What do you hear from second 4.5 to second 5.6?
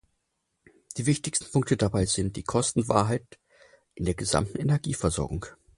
Energieversorgung.